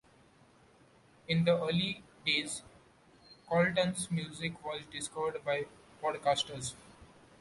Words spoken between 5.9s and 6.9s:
podcasters.